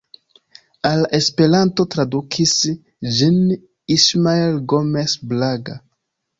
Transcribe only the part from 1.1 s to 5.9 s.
Esperanto tradukis ĝin Ismael Gomes Braga.